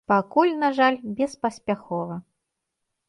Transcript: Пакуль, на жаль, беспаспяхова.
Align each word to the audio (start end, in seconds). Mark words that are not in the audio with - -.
Пакуль, 0.11 0.53
на 0.63 0.69
жаль, 0.77 0.97
беспаспяхова. 1.19 2.15